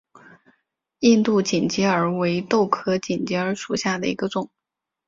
[1.01, 4.49] 印度锦鸡儿为豆科锦鸡儿属下的一个种。